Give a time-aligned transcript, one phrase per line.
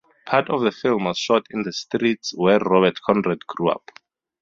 [0.25, 3.91] Part of the film was shot in the streets where Robert Conrad grew up.